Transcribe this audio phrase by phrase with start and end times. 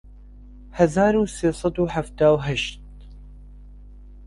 [0.77, 2.79] هەزار و سێ سەد و حەفتا و هەشت